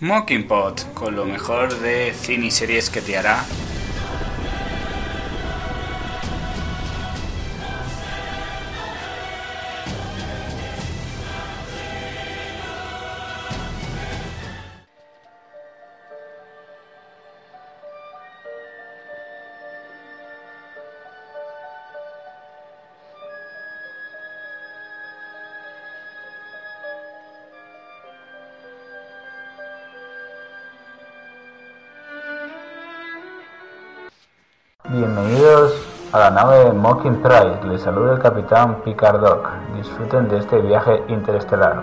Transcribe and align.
Mockingpot, 0.00 0.94
con 0.94 1.14
lo 1.14 1.24
mejor 1.24 1.78
de 1.78 2.12
cine 2.12 2.46
y 2.46 2.50
series 2.50 2.90
que 2.90 3.00
te 3.00 3.16
hará 3.16 3.44
Bienvenidos 34.92 35.72
a 36.12 36.18
la 36.18 36.30
nave 36.30 36.70
Mocking 36.70 37.22
Pride. 37.22 37.64
Les 37.66 37.80
saluda 37.80 38.12
el 38.12 38.18
capitán 38.20 38.82
Picardoc. 38.82 39.48
Disfruten 39.74 40.28
de 40.28 40.36
este 40.36 40.58
viaje 40.58 41.00
interestelar. 41.08 41.82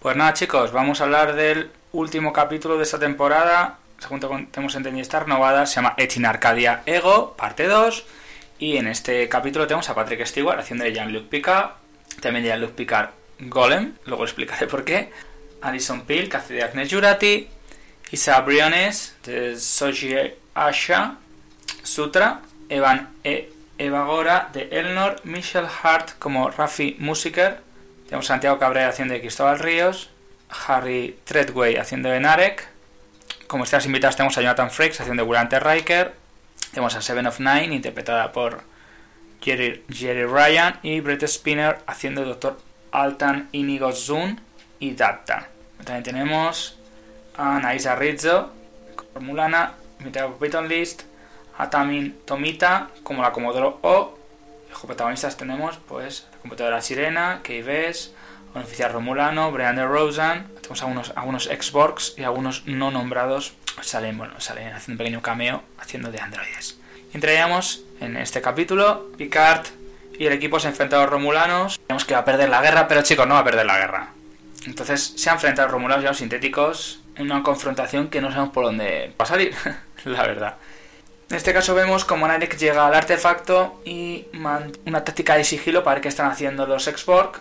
Pues 0.00 0.16
nada 0.16 0.32
chicos, 0.32 0.72
vamos 0.72 1.00
a 1.00 1.04
hablar 1.04 1.36
del 1.36 1.70
último 1.92 2.32
capítulo 2.32 2.76
de 2.76 2.82
esta 2.82 2.98
temporada. 2.98 3.78
Según 4.00 4.18
tenemos 4.50 4.74
entendido 4.74 5.02
está 5.02 5.20
renovada, 5.20 5.66
se 5.66 5.76
llama 5.76 5.94
Etin 5.98 6.26
Arcadia 6.26 6.82
Ego, 6.84 7.34
parte 7.36 7.68
2. 7.68 8.04
Y 8.58 8.78
en 8.78 8.88
este 8.88 9.28
capítulo 9.28 9.68
tenemos 9.68 9.88
a 9.88 9.94
Patrick 9.94 10.26
Stewart 10.26 10.58
haciendo 10.58 10.82
de 10.82 10.92
Jean-Luc 10.92 11.28
Picard. 11.28 11.74
También 12.20 12.42
de 12.42 12.50
Jean-Luc 12.50 12.72
Picard 12.72 13.10
Golem, 13.38 13.94
luego 14.04 14.24
explicaré 14.24 14.66
por 14.66 14.82
qué. 14.82 15.12
Alison 15.62 16.00
Peel, 16.00 16.28
que 16.28 16.38
hace 16.38 16.54
de 16.54 16.64
Agnes 16.64 16.92
Jurati. 16.92 17.53
Isa 18.14 18.40
Briones 18.42 19.16
de 19.24 19.58
Soji 19.58 20.14
Asha 20.54 21.16
Sutra, 21.82 22.42
Evan 22.68 23.08
e. 23.24 23.50
Evagora 23.76 24.50
de 24.52 24.68
Elnor, 24.70 25.20
Michelle 25.24 25.66
Hart 25.82 26.12
como 26.20 26.48
Rafi 26.48 26.94
Musiker, 27.00 27.58
tenemos 28.04 28.26
Santiago 28.26 28.60
Cabrera 28.60 28.90
haciendo 28.90 29.14
de 29.14 29.20
Cristóbal 29.20 29.58
Ríos, 29.58 30.10
Harry 30.68 31.18
Treadway 31.24 31.74
haciendo 31.74 32.08
de 32.08 32.20
Narek, 32.20 32.68
como 33.48 33.64
estás 33.64 33.84
invitados 33.84 34.14
tenemos 34.14 34.38
a 34.38 34.42
Jonathan 34.42 34.70
Frakes 34.70 35.00
haciendo 35.00 35.24
de 35.24 35.26
Gurante 35.26 35.58
Riker, 35.58 36.14
tenemos 36.70 36.94
a 36.94 37.02
Seven 37.02 37.26
of 37.26 37.40
Nine 37.40 37.74
interpretada 37.74 38.30
por 38.30 38.62
Jerry, 39.42 39.82
Ryan 40.24 40.78
y 40.84 41.00
Brett 41.00 41.24
Spinner 41.24 41.78
haciendo 41.88 42.20
de 42.20 42.28
Dr. 42.28 42.60
Altan 42.92 43.48
Inigo 43.50 43.90
Zun 43.90 44.40
y 44.78 44.92
Datta. 44.94 45.48
También 45.84 46.04
tenemos 46.04 46.78
a 47.36 47.58
Naisa 47.60 47.94
Rizzo, 47.96 48.52
Mulana, 49.20 49.74
Miteo 50.00 50.36
Python 50.38 50.68
List, 50.68 51.02
a 51.58 51.70
Tamin 51.70 52.18
Tomita, 52.24 52.90
como 53.02 53.22
la 53.22 53.32
Comodoro 53.32 53.78
O. 53.82 54.18
Como 54.72 54.86
protagonistas 54.86 55.36
tenemos, 55.36 55.78
pues, 55.88 56.26
la 56.32 56.38
computadora 56.38 56.82
Sirena, 56.82 57.40
Kay 57.42 57.62
Bess, 57.62 58.12
un 58.54 58.62
oficial 58.62 58.92
Romulano, 58.92 59.50
Brian 59.52 59.76
de 59.76 59.84
Rosen, 59.84 60.46
tenemos 60.56 60.82
algunos, 60.82 61.12
algunos 61.16 61.44
Xbox 61.44 62.14
y 62.16 62.22
algunos 62.22 62.66
no 62.66 62.90
nombrados 62.90 63.54
salen, 63.82 64.18
bueno, 64.18 64.40
salen 64.40 64.72
haciendo 64.72 64.92
un 64.92 64.98
pequeño 64.98 65.22
cameo 65.22 65.62
haciendo 65.78 66.10
de 66.10 66.20
androides. 66.20 66.78
Entraríamos 67.12 67.84
en 68.00 68.16
este 68.16 68.40
capítulo, 68.40 69.10
Picard 69.16 69.66
y 70.18 70.26
el 70.26 70.32
equipo 70.32 70.58
se 70.60 70.68
enfrentan 70.68 71.00
a 71.00 71.02
los 71.02 71.12
romulanos. 71.12 71.80
Vemos 71.88 72.04
que 72.04 72.14
va 72.14 72.20
a 72.20 72.24
perder 72.24 72.48
la 72.48 72.60
guerra, 72.60 72.88
pero 72.88 73.02
chicos, 73.02 73.26
no 73.26 73.34
va 73.34 73.40
a 73.40 73.44
perder 73.44 73.66
la 73.66 73.78
guerra. 73.78 74.08
Entonces 74.66 75.14
se 75.16 75.30
han 75.30 75.36
enfrentado 75.36 75.66
a 75.66 75.70
los 75.70 75.72
romulanos 75.72 76.02
y 76.02 76.06
a 76.06 76.10
los 76.10 76.18
sintéticos 76.18 77.00
una 77.18 77.42
confrontación 77.42 78.08
que 78.08 78.20
no 78.20 78.30
sabemos 78.30 78.52
por 78.52 78.64
dónde 78.64 79.12
va 79.20 79.24
a 79.24 79.26
salir, 79.26 79.54
la 80.04 80.22
verdad. 80.22 80.56
En 81.30 81.36
este 81.36 81.52
caso 81.52 81.74
vemos 81.74 82.04
como 82.04 82.28
Narek 82.28 82.56
llega 82.58 82.86
al 82.86 82.94
artefacto 82.94 83.80
y 83.84 84.26
una 84.86 85.04
táctica 85.04 85.36
de 85.36 85.44
sigilo 85.44 85.82
para 85.82 85.94
ver 85.94 86.02
qué 86.02 86.08
están 86.08 86.30
haciendo 86.30 86.66
los 86.66 86.84
Xborg. 86.84 87.40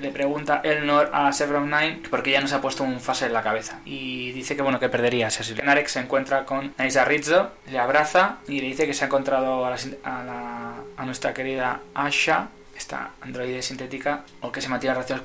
Le 0.00 0.10
pregunta 0.10 0.60
Elnor 0.64 1.10
a 1.12 1.32
Sevron 1.32 1.70
Nine 1.70 2.02
por 2.10 2.24
qué 2.24 2.32
ya 2.32 2.40
no 2.40 2.48
se 2.48 2.56
ha 2.56 2.60
puesto 2.60 2.82
un 2.82 3.00
fase 3.00 3.26
en 3.26 3.32
la 3.32 3.42
cabeza. 3.42 3.78
Y 3.84 4.32
dice 4.32 4.56
que 4.56 4.62
bueno, 4.62 4.80
que 4.80 4.88
perdería 4.88 5.30
si 5.30 5.42
así. 5.42 5.54
Narek 5.54 5.86
se 5.86 6.00
encuentra 6.00 6.44
con 6.44 6.74
Naisa 6.78 7.04
Rizzo, 7.04 7.52
le 7.70 7.78
abraza 7.78 8.38
y 8.48 8.60
le 8.60 8.66
dice 8.66 8.86
que 8.86 8.94
se 8.94 9.04
ha 9.04 9.06
encontrado 9.06 9.64
a, 9.64 9.70
la, 9.70 10.74
a 10.96 11.04
nuestra 11.04 11.32
querida 11.32 11.80
Asha 11.94 12.48
esta 12.78 13.10
androide 13.20 13.60
sintética 13.60 14.24
o 14.40 14.50
que 14.50 14.62
se 14.62 14.68
mantiene 14.68 14.94
relaciones 14.94 15.22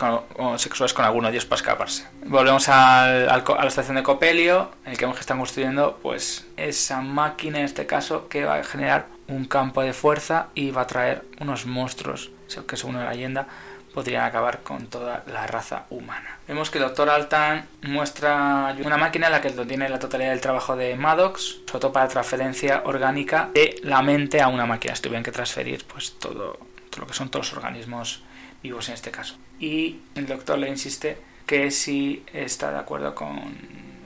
sexuales 0.62 0.94
con 0.94 1.06
alguno 1.06 1.28
de 1.28 1.34
ellos 1.36 1.46
para 1.46 1.62
escaparse. 1.62 2.06
Volvemos 2.26 2.68
a 2.68 3.08
la 3.08 3.68
estación 3.68 3.96
de 3.96 4.04
Copelio, 4.04 4.72
en 4.84 4.92
el 4.92 4.98
que 4.98 5.06
vemos 5.06 5.16
que 5.16 5.22
están 5.22 5.38
construyendo 5.38 6.00
pues 6.02 6.46
esa 6.58 7.02
máquina 7.02 7.60
en 7.60 7.66
este 7.66 7.86
caso 7.86 8.28
que 8.28 8.44
va 8.44 8.56
a 8.56 8.64
generar 8.64 9.06
un 9.28 9.46
campo 9.46 9.82
de 9.82 9.94
fuerza 9.94 10.48
y 10.54 10.72
va 10.72 10.82
a 10.82 10.88
traer 10.88 11.24
unos 11.40 11.66
monstruos 11.66 12.32
que 12.68 12.76
según 12.76 12.98
la 12.98 13.10
leyenda 13.10 13.48
podrían 13.94 14.24
acabar 14.26 14.62
con 14.62 14.88
toda 14.88 15.24
la 15.32 15.46
raza 15.46 15.86
humana. 15.92 16.40
Vemos 16.48 16.72
que 16.72 16.80
el 16.80 16.84
Doctor 16.84 17.10
Altan 17.10 17.68
muestra 17.84 18.76
una 18.84 18.98
máquina 18.98 19.28
en 19.28 19.32
la 19.32 19.42
que 19.42 19.52
tiene 19.52 19.88
la 19.88 20.00
totalidad 20.00 20.32
del 20.32 20.42
trabajo 20.42 20.76
de 20.76 20.96
Maddox, 20.96 21.62
sobre 21.68 21.80
todo 21.80 21.94
para 21.94 22.08
transferencia 22.08 22.82
orgánica 22.86 23.50
de 23.54 23.80
la 23.84 24.02
mente 24.02 24.42
a 24.42 24.48
una 24.48 24.66
máquina. 24.66 24.96
Si 24.96 25.04
tuvieran 25.04 25.24
que 25.24 25.32
transferir 25.32 25.86
pues 25.86 26.14
todo 26.14 26.58
lo 27.00 27.08
que 27.08 27.14
son 27.14 27.30
todos 27.30 27.48
los 27.48 27.58
organismos 27.58 28.24
vivos 28.62 28.88
en 28.90 28.96
este 28.96 29.12
caso. 29.12 29.36
Y 29.60 30.00
el 30.16 30.26
doctor 30.26 30.58
le 30.58 30.70
insiste 30.70 31.18
que 31.46 31.72
sí 31.72 32.24
está 32.34 32.72
de 32.72 32.80
acuerdo 32.80 33.14
con, 33.14 33.56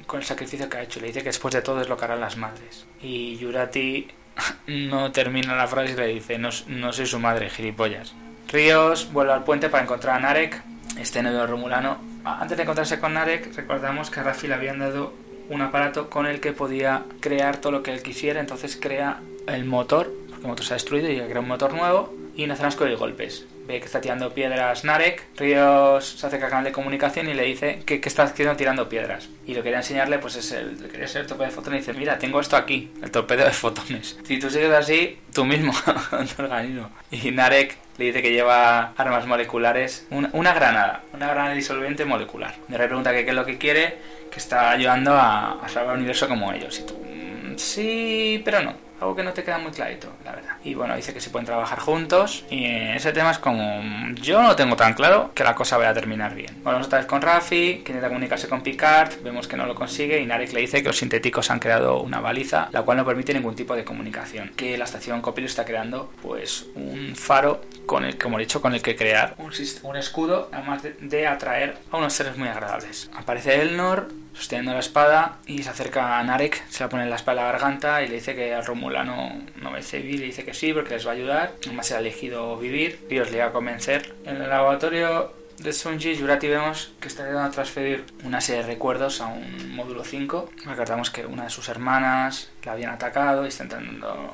con 0.05 0.19
el 0.19 0.25
sacrificio 0.25 0.69
que 0.69 0.77
ha 0.77 0.83
hecho. 0.83 0.99
Le 0.99 1.07
dice 1.07 1.19
que 1.19 1.29
después 1.29 1.53
de 1.53 1.61
todo 1.61 1.81
es 1.81 1.89
lo 1.89 1.97
que 1.97 2.05
harán 2.05 2.19
las 2.19 2.37
madres. 2.37 2.85
Y 3.01 3.37
Yurati 3.37 4.07
no 4.67 5.11
termina 5.11 5.55
la 5.55 5.67
frase 5.67 5.93
y 5.93 5.95
le 5.95 6.07
dice, 6.07 6.37
no, 6.37 6.49
no 6.67 6.93
soy 6.93 7.05
su 7.05 7.19
madre, 7.19 7.49
gilipollas. 7.49 8.13
Ríos 8.47 9.11
vuelve 9.11 9.33
al 9.33 9.43
puente 9.43 9.69
para 9.69 9.83
encontrar 9.83 10.15
a 10.15 10.19
Narek, 10.19 10.61
este 10.97 11.21
nuevo 11.21 11.45
romulano. 11.45 11.97
Antes 12.23 12.57
de 12.57 12.63
encontrarse 12.63 12.99
con 12.99 13.13
Narek, 13.13 13.53
recordamos 13.55 14.09
que 14.09 14.19
a 14.19 14.23
Rafi 14.23 14.47
le 14.47 14.53
habían 14.53 14.79
dado 14.79 15.13
un 15.49 15.61
aparato 15.61 16.09
con 16.09 16.25
el 16.25 16.39
que 16.39 16.53
podía 16.53 17.03
crear 17.19 17.57
todo 17.57 17.71
lo 17.71 17.83
que 17.83 17.93
él 17.93 18.01
quisiera, 18.01 18.39
entonces 18.39 18.77
crea 18.79 19.19
el 19.47 19.65
motor, 19.65 20.11
porque 20.29 20.41
el 20.41 20.47
motor 20.47 20.65
se 20.65 20.73
ha 20.73 20.75
destruido 20.75 21.09
y 21.09 21.19
crea 21.19 21.39
un 21.39 21.47
motor 21.47 21.73
nuevo, 21.73 22.13
y 22.37 22.45
Nazanas 22.45 22.75
con 22.75 22.93
golpes. 22.95 23.45
Ve 23.67 23.79
que 23.79 23.85
está 23.85 23.99
tirando 23.99 24.33
piedras 24.33 24.85
Narek, 24.85 25.25
Ríos 25.35 26.07
se 26.19 26.25
hace 26.25 26.39
canal 26.39 26.63
de 26.63 26.71
comunicación 26.71 27.27
y 27.27 27.33
le 27.33 27.43
dice 27.43 27.81
que, 27.85 27.99
está 28.01 28.23
haciendo 28.23 28.55
tirando 28.55 28.87
piedras. 28.87 29.27
Y 29.45 29.49
lo 29.49 29.57
que 29.57 29.63
quería 29.63 29.79
enseñarle 29.79 30.19
pues 30.19 30.35
es 30.37 30.51
el, 30.51 30.77
quería 30.89 31.07
ser 31.07 31.23
el 31.23 31.27
torpedo 31.27 31.49
de 31.49 31.55
fotones 31.55 31.83
y 31.83 31.87
dice, 31.87 31.99
mira, 31.99 32.17
tengo 32.17 32.39
esto 32.39 32.55
aquí, 32.55 32.91
el 33.01 33.11
torpedo 33.11 33.43
de 33.43 33.51
fotones. 33.51 34.17
Si 34.23 34.39
tú 34.39 34.49
sigues 34.49 34.71
así, 34.71 35.19
tú 35.33 35.43
mismo, 35.43 35.73
tu 36.35 36.43
organismo. 36.43 36.91
Y 37.11 37.31
Narek 37.31 37.75
le 37.97 38.05
dice 38.05 38.21
que 38.21 38.31
lleva 38.31 38.93
armas 38.95 39.25
moleculares, 39.25 40.07
una, 40.11 40.53
granada, 40.53 41.01
una 41.13 41.27
granada 41.27 41.55
disolvente 41.55 42.05
molecular. 42.05 42.55
Le 42.69 42.77
pregunta 42.77 43.11
que 43.11 43.25
qué 43.25 43.31
es 43.31 43.35
lo 43.35 43.45
que 43.45 43.57
quiere, 43.57 43.97
que 44.31 44.37
está 44.37 44.69
ayudando 44.69 45.13
a, 45.13 45.53
a 45.63 45.67
salvar 45.67 45.95
el 45.95 46.01
universo 46.01 46.29
como 46.29 46.53
ellos. 46.53 46.79
Y 46.79 46.83
tú, 46.83 46.93
mm, 46.93 47.57
sí, 47.57 48.41
pero 48.45 48.61
no 48.61 48.86
algo 48.99 49.15
que 49.15 49.23
no 49.23 49.33
te 49.33 49.43
queda 49.43 49.57
muy 49.57 49.71
clarito, 49.71 50.07
la 50.25 50.31
verdad. 50.33 50.55
Y 50.63 50.73
bueno, 50.73 50.95
dice 50.95 51.13
que 51.13 51.21
se 51.21 51.29
pueden 51.29 51.45
trabajar 51.45 51.79
juntos 51.79 52.45
y 52.49 52.65
ese 52.65 53.13
tema 53.13 53.31
es 53.31 53.39
como 53.39 53.81
yo 54.15 54.41
no 54.41 54.55
tengo 54.55 54.75
tan 54.75 54.93
claro 54.93 55.31
que 55.33 55.43
la 55.43 55.55
cosa 55.55 55.77
vaya 55.77 55.89
a 55.89 55.93
terminar 55.93 56.33
bien. 56.35 56.63
Volvemos 56.63 56.87
otra 56.87 56.99
vez 56.99 57.07
con 57.07 57.21
Rafi, 57.21 57.81
que 57.83 57.91
intenta 57.91 58.07
comunicarse 58.07 58.47
con 58.47 58.61
Picard, 58.61 59.21
vemos 59.23 59.47
que 59.47 59.57
no 59.57 59.65
lo 59.65 59.75
consigue 59.75 60.19
y 60.19 60.25
Narek 60.25 60.53
le 60.53 60.61
dice 60.61 60.81
que 60.81 60.89
los 60.89 60.97
sintéticos 60.97 61.51
han 61.51 61.59
creado 61.59 62.01
una 62.01 62.19
baliza, 62.19 62.69
la 62.71 62.83
cual 62.83 62.97
no 62.97 63.05
permite 63.05 63.33
ningún 63.33 63.55
tipo 63.55 63.75
de 63.75 63.83
comunicación. 63.83 64.51
Que 64.55 64.77
la 64.77 64.85
estación 64.85 65.21
Copilot 65.21 65.49
está 65.49 65.65
creando 65.65 66.11
pues 66.21 66.67
un 66.75 67.15
faro 67.15 67.61
con 67.85 68.03
el, 68.03 68.17
como 68.17 68.37
he 68.37 68.41
dicho, 68.41 68.61
con 68.61 68.73
el 68.73 68.81
que 68.81 68.95
crear 68.95 69.35
un, 69.37 69.95
escudo, 69.95 70.49
además 70.51 70.83
de, 70.83 70.93
de 70.93 71.27
atraer 71.27 71.77
a 71.91 71.97
unos 71.97 72.13
seres 72.13 72.37
muy 72.37 72.47
agradables. 72.47 73.09
Aparece 73.15 73.61
Elnor, 73.61 74.09
sosteniendo 74.37 74.73
la 74.73 74.79
espada 74.79 75.39
y 75.47 75.63
se 75.63 75.69
acerca 75.69 76.19
a 76.19 76.23
Narek, 76.23 76.67
se 76.69 76.83
la 76.83 76.89
pone 76.89 77.03
en 77.03 77.09
la 77.09 77.15
espalda 77.15 77.43
la 77.43 77.51
garganta 77.51 78.03
y 78.03 78.07
le 78.07 78.15
dice 78.15 78.35
que 78.35 78.53
al 78.53 78.65
Romulano 78.65 79.33
no 79.55 79.71
merece 79.71 79.99
vivir, 79.99 80.19
le 80.19 80.25
dice 80.27 80.45
que 80.45 80.53
sí 80.53 80.73
porque 80.73 80.93
les 80.93 81.05
va 81.05 81.11
a 81.11 81.15
ayudar, 81.15 81.53
además 81.65 81.87
se 81.87 81.95
ha 81.95 81.99
elegido 81.99 82.57
vivir 82.57 83.05
y 83.09 83.19
os 83.19 83.31
le 83.31 83.39
va 83.39 83.45
a 83.45 83.51
convencer. 83.51 84.13
En 84.25 84.41
el 84.41 84.49
laboratorio 84.49 85.33
de 85.57 85.73
Sunji, 85.73 86.15
Yurati 86.15 86.47
vemos 86.47 86.91
que 86.99 87.07
está 87.07 87.23
intentando 87.23 87.51
transferir 87.51 88.05
una 88.23 88.39
serie 88.39 88.61
de 88.61 88.67
recuerdos 88.67 89.21
a 89.21 89.27
un 89.27 89.75
módulo 89.75 90.03
5. 90.03 90.51
Recordamos 90.65 91.09
que 91.09 91.25
una 91.25 91.45
de 91.45 91.49
sus 91.49 91.67
hermanas 91.69 92.51
la 92.63 92.73
habían 92.73 92.91
atacado 92.91 93.43
y 93.45 93.47
está 93.47 93.63
intentando 93.63 94.33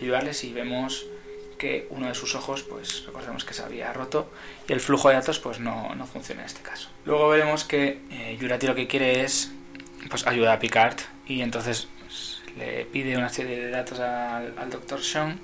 ayudarles 0.00 0.44
y 0.44 0.52
vemos 0.52 1.06
que 1.62 1.86
uno 1.90 2.08
de 2.08 2.14
sus 2.16 2.34
ojos, 2.34 2.64
pues 2.64 3.04
recordemos 3.06 3.44
que 3.44 3.54
se 3.54 3.62
había 3.62 3.92
roto 3.92 4.28
y 4.66 4.72
el 4.72 4.80
flujo 4.80 5.10
de 5.10 5.14
datos 5.14 5.38
pues 5.38 5.60
no, 5.60 5.94
no 5.94 6.08
funciona 6.08 6.40
en 6.40 6.46
este 6.48 6.60
caso. 6.60 6.88
Luego 7.04 7.28
veremos 7.28 7.62
que 7.62 8.00
eh, 8.10 8.36
Yurati 8.40 8.66
lo 8.66 8.74
que 8.74 8.88
quiere 8.88 9.22
es 9.22 9.52
pues 10.10 10.26
ayudar 10.26 10.56
a 10.56 10.58
Picard 10.58 10.96
y 11.28 11.40
entonces 11.40 11.86
pues, 12.00 12.42
le 12.58 12.84
pide 12.86 13.16
una 13.16 13.28
serie 13.28 13.60
de 13.60 13.70
datos 13.70 14.00
al, 14.00 14.58
al 14.58 14.70
Dr. 14.70 15.04
Sean 15.04 15.38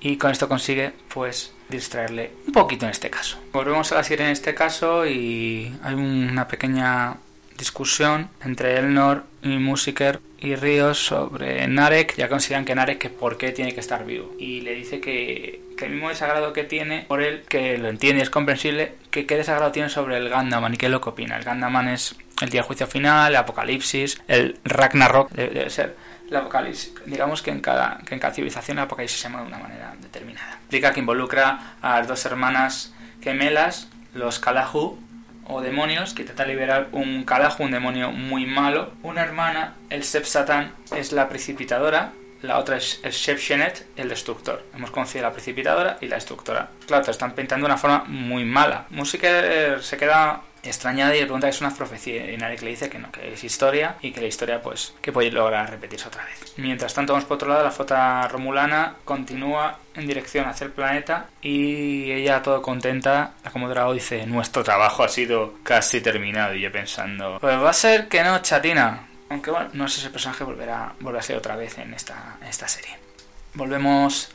y 0.00 0.16
con 0.16 0.32
esto 0.32 0.48
consigue 0.48 0.94
pues 1.14 1.52
distraerle 1.68 2.32
un 2.48 2.52
poquito 2.52 2.86
en 2.86 2.90
este 2.90 3.08
caso. 3.08 3.38
Volvemos 3.52 3.92
a 3.92 3.94
la 3.94 4.02
serie 4.02 4.26
en 4.26 4.32
este 4.32 4.56
caso 4.56 5.06
y 5.06 5.72
hay 5.84 5.94
una 5.94 6.48
pequeña 6.48 7.18
discusión 7.56 8.28
entre 8.42 8.78
Elnor 8.78 9.24
y 9.42 9.58
Musiker 9.58 10.20
y 10.38 10.56
Ríos 10.56 10.98
sobre 10.98 11.66
Narek. 11.68 12.16
Ya 12.16 12.28
consideran 12.28 12.64
que 12.64 12.74
Narek 12.74 12.98
que 12.98 13.10
por 13.10 13.38
qué 13.38 13.52
tiene 13.52 13.74
que 13.74 13.80
estar 13.80 14.04
vivo. 14.04 14.34
Y 14.38 14.60
le 14.62 14.74
dice 14.74 15.00
que, 15.00 15.62
que 15.76 15.86
el 15.86 15.92
mismo 15.92 16.08
desagrado 16.08 16.52
que 16.52 16.64
tiene 16.64 17.04
por 17.08 17.22
él, 17.22 17.42
que 17.48 17.78
lo 17.78 17.88
entiende 17.88 18.22
es 18.22 18.30
comprensible, 18.30 18.94
que 19.10 19.26
qué 19.26 19.36
desagrado 19.36 19.72
tiene 19.72 19.88
sobre 19.88 20.16
el 20.16 20.28
Gandaman 20.28 20.74
y 20.74 20.76
qué 20.76 20.86
es 20.86 20.92
lo 20.92 21.00
que 21.00 21.10
opina. 21.10 21.36
El 21.36 21.44
Gandaman 21.44 21.88
es 21.88 22.16
el 22.40 22.48
día 22.48 22.62
de 22.62 22.66
juicio 22.66 22.86
final, 22.86 23.32
el 23.32 23.36
apocalipsis, 23.36 24.20
el 24.26 24.58
Ragnarok 24.64 25.30
debe, 25.30 25.54
debe 25.54 25.70
ser 25.70 25.96
el 26.28 26.36
apocalipsis. 26.36 26.92
Digamos 27.06 27.42
que 27.42 27.50
en 27.50 27.60
cada, 27.60 27.98
que 28.06 28.14
en 28.14 28.20
cada 28.20 28.34
civilización 28.34 28.78
el 28.78 28.84
apocalipsis 28.84 29.20
se 29.20 29.28
llama 29.28 29.42
de 29.42 29.48
una 29.48 29.58
manera 29.58 29.94
determinada. 30.00 30.54
Explica 30.54 30.92
que 30.92 31.00
involucra 31.00 31.76
a 31.80 31.98
las 31.98 32.08
dos 32.08 32.24
hermanas 32.26 32.94
gemelas, 33.22 33.88
los 34.14 34.38
Kalahu, 34.38 34.98
o 35.46 35.60
demonios, 35.60 36.14
que 36.14 36.22
intenta 36.22 36.46
liberar 36.46 36.88
un 36.92 37.24
Kalahu, 37.24 37.64
un 37.64 37.70
demonio 37.70 38.10
muy 38.10 38.46
malo. 38.46 38.92
Una 39.02 39.22
hermana, 39.22 39.74
el 39.90 40.04
Seb 40.04 40.24
Satan, 40.24 40.72
es 40.94 41.12
la 41.12 41.28
precipitadora. 41.28 42.12
La 42.42 42.58
otra 42.58 42.76
es 42.76 43.00
el 43.04 43.12
Shep 43.12 43.38
Shenet, 43.38 43.86
el 43.96 44.08
destructor. 44.08 44.64
Hemos 44.74 44.90
conocido 44.90 45.22
la 45.22 45.32
precipitadora 45.32 45.98
y 46.00 46.08
la 46.08 46.16
destructora. 46.16 46.70
Claro, 46.86 47.04
te 47.04 47.12
están 47.12 47.34
pintando 47.34 47.66
de 47.66 47.72
una 47.72 47.78
forma 47.78 48.04
muy 48.08 48.44
mala. 48.44 48.86
Música 48.90 49.80
se 49.80 49.96
queda 49.96 50.42
extrañada 50.62 51.14
y 51.14 51.20
le 51.20 51.24
pregunta 51.24 51.48
que 51.48 51.54
es 51.54 51.60
una 51.60 51.74
profecía 51.74 52.30
y 52.30 52.36
Narek 52.36 52.62
le 52.62 52.70
dice 52.70 52.88
que 52.88 52.98
no, 52.98 53.10
que 53.10 53.32
es 53.32 53.44
historia 53.44 53.96
y 54.00 54.12
que 54.12 54.20
la 54.20 54.28
historia 54.28 54.62
pues 54.62 54.94
que 55.00 55.12
puede 55.12 55.30
lograr 55.30 55.70
repetirse 55.70 56.08
otra 56.08 56.24
vez. 56.24 56.54
Mientras 56.56 56.94
tanto 56.94 57.12
vamos 57.12 57.26
por 57.26 57.36
otro 57.36 57.48
lado, 57.48 57.64
la 57.64 57.70
flota 57.70 58.28
romulana 58.28 58.96
continúa 59.04 59.78
en 59.94 60.06
dirección 60.06 60.46
hacia 60.46 60.66
el 60.66 60.72
planeta 60.72 61.26
y 61.42 62.10
ella 62.12 62.42
todo 62.42 62.62
contenta, 62.62 63.32
la 63.44 63.50
Comodora 63.50 63.90
dice 63.92 64.26
nuestro 64.26 64.62
trabajo 64.62 65.02
ha 65.02 65.08
sido 65.08 65.54
casi 65.62 66.00
terminado 66.00 66.54
y 66.54 66.60
yo 66.60 66.70
pensando 66.70 67.38
pues 67.40 67.58
va 67.60 67.70
a 67.70 67.74
ser 67.74 68.08
que 68.08 68.22
no, 68.22 68.40
chatina. 68.40 69.08
Aunque 69.28 69.50
bueno, 69.50 69.70
no 69.72 69.88
sé 69.88 69.94
si 69.94 70.00
ese 70.02 70.10
personaje 70.10 70.44
volverá, 70.44 70.92
volverá 71.00 71.20
a 71.20 71.22
ser 71.22 71.36
otra 71.36 71.56
vez 71.56 71.78
en 71.78 71.94
esta, 71.94 72.36
esta 72.46 72.68
serie. 72.68 72.98
Volvemos 73.54 74.30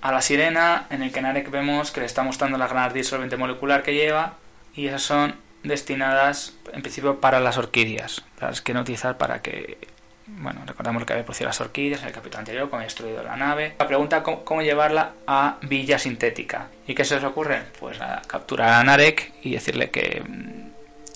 a 0.00 0.12
la 0.12 0.22
sirena, 0.22 0.86
en 0.90 1.02
el 1.02 1.12
que 1.12 1.20
Narek 1.20 1.50
vemos 1.50 1.90
que 1.90 2.00
le 2.00 2.06
está 2.06 2.22
mostrando 2.22 2.56
la 2.56 2.68
gran 2.68 2.92
disolvente 2.92 3.36
molecular 3.36 3.82
que 3.82 3.94
lleva 3.94 4.34
y 4.74 4.86
esas 4.86 5.02
son 5.02 5.36
destinadas 5.62 6.54
en 6.72 6.82
principio 6.82 7.20
para 7.20 7.40
las 7.40 7.58
orquídeas, 7.58 8.24
las 8.40 8.60
que 8.60 8.74
no 8.74 8.80
utilizar 8.80 9.18
para 9.18 9.42
que, 9.42 9.78
bueno, 10.26 10.62
recordamos 10.66 11.00
lo 11.00 11.06
que 11.06 11.12
había 11.12 11.24
producido 11.24 11.48
las 11.48 11.60
orquídeas 11.60 12.02
en 12.02 12.08
el 12.08 12.14
capítulo 12.14 12.40
anterior, 12.40 12.70
con 12.70 12.80
el 12.80 12.86
destruido 12.86 13.22
la 13.22 13.36
nave. 13.36 13.74
La 13.78 13.86
pregunta 13.86 14.22
cómo, 14.22 14.44
cómo 14.44 14.62
llevarla 14.62 15.12
a 15.26 15.58
Villa 15.62 15.98
Sintética. 15.98 16.68
¿Y 16.86 16.94
qué 16.94 17.04
se 17.04 17.16
les 17.16 17.24
ocurre? 17.24 17.62
Pues 17.78 17.98
capturar 18.26 18.74
a 18.74 18.84
Narek 18.84 19.34
y 19.42 19.52
decirle 19.52 19.90
que, 19.90 20.22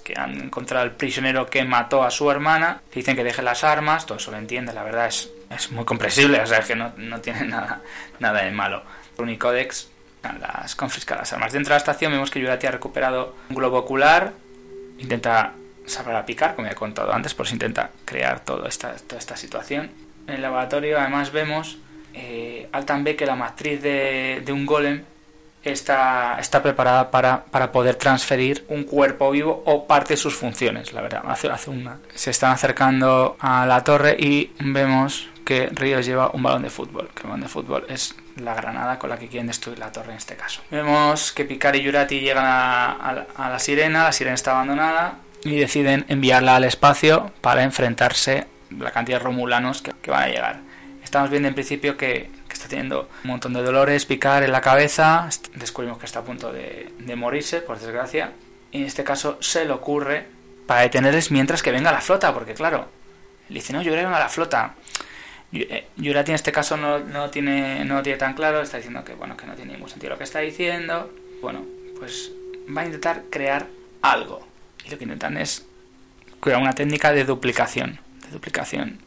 que 0.02 0.14
han 0.16 0.40
encontrado 0.40 0.84
al 0.84 0.92
prisionero 0.92 1.46
que 1.46 1.64
mató 1.64 2.02
a 2.02 2.10
su 2.10 2.30
hermana, 2.30 2.82
dicen 2.92 3.16
que 3.16 3.24
deje 3.24 3.42
las 3.42 3.64
armas, 3.64 4.06
todo 4.06 4.18
eso 4.18 4.30
lo 4.30 4.38
entiende, 4.38 4.72
la 4.72 4.82
verdad 4.82 5.06
es, 5.06 5.30
es 5.50 5.70
muy 5.70 5.84
comprensible, 5.84 6.40
o 6.40 6.46
sea, 6.46 6.58
es 6.58 6.66
que 6.66 6.74
no, 6.74 6.92
no 6.96 7.20
tiene 7.20 7.44
nada, 7.46 7.80
nada 8.18 8.42
de 8.42 8.50
malo. 8.50 8.82
Unicodex 9.18 9.91
las 10.40 10.74
confisca 10.76 11.16
las 11.16 11.32
armas. 11.32 11.52
Dentro 11.52 11.70
de 11.70 11.74
la 11.74 11.78
estación 11.78 12.12
vemos 12.12 12.30
que 12.30 12.40
Yurati 12.40 12.66
ha 12.66 12.70
recuperado 12.70 13.34
un 13.48 13.56
globo 13.56 13.78
ocular, 13.78 14.32
intenta 14.98 15.52
salvar 15.86 16.16
a 16.16 16.26
Picar, 16.26 16.54
como 16.54 16.66
ya 16.66 16.72
he 16.72 16.76
contado 16.76 17.12
antes, 17.12 17.34
pues 17.34 17.52
intenta 17.52 17.90
crear 18.04 18.40
toda 18.40 18.68
esta, 18.68 18.94
toda 18.94 19.18
esta 19.18 19.36
situación. 19.36 19.90
En 20.26 20.34
el 20.34 20.42
laboratorio 20.42 21.00
además 21.00 21.32
vemos 21.32 21.78
eh, 22.14 22.68
ve 23.00 23.16
que 23.16 23.26
la 23.26 23.34
matriz 23.34 23.82
de, 23.82 24.42
de 24.44 24.52
un 24.52 24.66
golem 24.66 25.02
está, 25.62 26.36
está 26.38 26.62
preparada 26.62 27.10
para, 27.10 27.44
para, 27.44 27.72
poder 27.72 27.96
transferir 27.96 28.64
un 28.68 28.84
cuerpo 28.84 29.30
vivo 29.30 29.62
o 29.66 29.86
parte 29.86 30.14
de 30.14 30.16
sus 30.16 30.34
funciones, 30.34 30.92
la 30.92 31.00
verdad. 31.00 31.22
Hace, 31.26 31.48
hace 31.48 31.70
una. 31.70 31.98
Se 32.14 32.30
están 32.30 32.52
acercando 32.52 33.36
a 33.40 33.66
la 33.66 33.82
torre 33.84 34.16
y 34.18 34.52
vemos 34.60 35.28
que 35.44 35.68
Ríos 35.72 36.06
lleva 36.06 36.30
un 36.32 36.42
balón 36.42 36.62
de 36.62 36.70
fútbol, 36.70 37.10
que 37.14 37.22
el 37.22 37.28
balón 37.28 37.40
de 37.40 37.48
fútbol 37.48 37.86
es 37.88 38.14
la 38.36 38.54
granada 38.54 38.98
con 38.98 39.10
la 39.10 39.18
que 39.18 39.28
quieren 39.28 39.46
destruir 39.46 39.78
la 39.78 39.92
torre 39.92 40.12
en 40.12 40.18
este 40.18 40.36
caso. 40.36 40.62
Vemos 40.70 41.32
que 41.32 41.44
Picard 41.44 41.74
y 41.76 41.82
Yurati 41.82 42.20
llegan 42.20 42.44
a, 42.46 43.26
la 43.38 43.58
sirena, 43.58 44.04
la 44.04 44.12
sirena 44.12 44.34
está 44.34 44.52
abandonada 44.52 45.18
y 45.44 45.56
deciden 45.56 46.04
enviarla 46.08 46.56
al 46.56 46.64
espacio 46.64 47.32
para 47.40 47.62
enfrentarse 47.62 48.46
a 48.70 48.82
la 48.82 48.90
cantidad 48.90 49.18
de 49.18 49.24
romulanos 49.24 49.82
que, 49.82 49.92
que 50.00 50.10
van 50.10 50.24
a 50.24 50.28
llegar. 50.28 50.72
Estamos 51.02 51.30
viendo 51.30 51.48
en 51.48 51.54
principio 51.54 51.96
que, 51.96 52.30
que, 52.48 52.54
está 52.54 52.68
teniendo 52.68 53.08
un 53.24 53.30
montón 53.30 53.52
de 53.52 53.62
dolores, 53.62 54.06
picar 54.06 54.42
en 54.42 54.52
la 54.52 54.60
cabeza, 54.60 55.28
descubrimos 55.54 55.98
que 55.98 56.06
está 56.06 56.20
a 56.20 56.24
punto 56.24 56.52
de, 56.52 56.90
morirse, 57.16 57.60
por 57.60 57.78
desgracia, 57.78 58.32
y 58.70 58.78
en 58.78 58.86
este 58.86 59.04
caso 59.04 59.36
se 59.40 59.64
le 59.64 59.72
ocurre 59.72 60.26
para 60.66 60.82
detenerles 60.82 61.30
mientras 61.30 61.62
que 61.62 61.72
venga 61.72 61.92
la 61.92 62.00
flota, 62.00 62.32
porque 62.32 62.54
claro, 62.54 62.88
le 63.48 63.56
dice, 63.56 63.72
no, 63.72 63.82
yo 63.82 63.92
venga 63.92 64.18
la 64.18 64.28
flota. 64.28 64.74
Yurati 65.96 66.30
en 66.30 66.34
este 66.34 66.50
caso 66.50 66.76
no, 66.76 66.98
no, 66.98 67.30
tiene, 67.30 67.84
no 67.84 67.96
lo 67.96 68.02
tiene 68.02 68.18
tan 68.18 68.34
claro, 68.34 68.62
está 68.62 68.78
diciendo 68.78 69.04
que, 69.04 69.14
bueno, 69.14 69.36
que 69.36 69.46
no 69.46 69.54
tiene 69.54 69.74
ningún 69.74 69.90
sentido 69.90 70.12
lo 70.12 70.18
que 70.18 70.24
está 70.24 70.40
diciendo. 70.40 71.12
Bueno, 71.42 71.64
pues 71.98 72.32
va 72.74 72.82
a 72.82 72.86
intentar 72.86 73.24
crear 73.30 73.66
algo. 74.00 74.46
Y 74.84 74.90
lo 74.90 74.98
que 74.98 75.04
intentan 75.04 75.36
es 75.36 75.66
crear 76.40 76.60
una 76.60 76.72
técnica 76.72 77.12
de 77.12 77.24
duplicación, 77.24 78.00
de 78.24 78.30
duplicación 78.30 78.98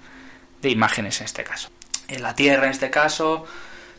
de 0.62 0.70
imágenes 0.70 1.20
en 1.20 1.26
este 1.26 1.44
caso. 1.44 1.70
En 2.08 2.22
la 2.22 2.36
Tierra 2.36 2.66
en 2.66 2.72
este 2.72 2.90
caso, 2.90 3.46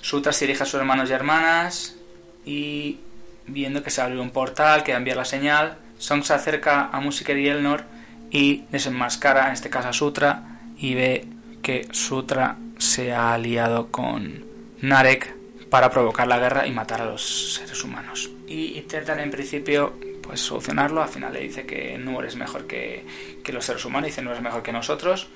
Sutra 0.01 0.33
se 0.33 0.47
dirige 0.47 0.63
a 0.63 0.67
sus 0.67 0.79
hermanos 0.79 1.11
y 1.11 1.13
hermanas 1.13 1.97
y 2.45 3.01
viendo 3.47 3.83
que 3.83 3.91
se 3.91 4.01
abre 4.01 4.21
un 4.21 4.31
portal 4.31 4.85
que 4.85 4.93
va 4.93 4.97
a 4.97 4.99
enviar 4.99 5.17
la 5.17 5.25
señal, 5.25 5.79
Song 5.99 6.23
se 6.23 6.35
acerca 6.35 6.91
a 6.93 7.01
Musiker 7.01 7.37
y 7.39 7.49
Elnor 7.49 7.85
y 8.31 8.65
desenmascara 8.71 9.49
en 9.49 9.53
este 9.53 9.71
caso 9.71 9.89
a 9.89 9.93
Sutra 9.93 10.61
y 10.77 10.95
ve 10.95 11.29
que 11.63 11.89
Sutra 11.91 12.57
se 12.79 13.13
ha 13.13 13.35
aliado 13.35 13.89
con 13.89 14.45
Narek 14.81 15.35
para 15.71 15.91
provocar 15.91 16.27
la 16.29 16.39
guerra 16.39 16.67
y 16.67 16.73
matar 16.73 17.03
a 17.03 17.07
los 17.07 17.55
seres 17.55 17.83
humanos. 17.83 18.31
Y 18.47 18.79
intentan 18.79 19.21
en 19.21 19.31
principio 19.31 19.95
pues 20.23 20.41
solucionarlo, 20.41 21.03
al 21.03 21.09
final 21.09 21.33
le 21.33 21.41
dice 21.41 21.67
que 21.67 21.99
no 21.99 22.19
eres 22.21 22.37
mejor 22.37 22.67
que, 22.67 23.05
que 23.45 23.53
los 23.53 23.65
seres 23.65 23.85
humanos, 23.85 24.07
dice 24.09 24.23
no 24.23 24.31
eres 24.31 24.43
mejor 24.43 24.63
que 24.63 24.73
nosotros. 24.73 25.29